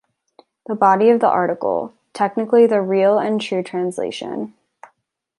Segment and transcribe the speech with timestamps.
[0.65, 4.55] The body of the article, technically the real and true translation.